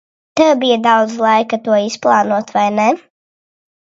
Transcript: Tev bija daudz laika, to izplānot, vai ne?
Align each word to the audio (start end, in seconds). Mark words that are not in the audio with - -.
Tev 0.39 0.51
bija 0.61 0.77
daudz 0.85 1.17
laika, 1.25 1.59
to 1.67 1.75
izplānot, 1.89 2.55
vai 2.57 2.65
ne? 2.79 2.87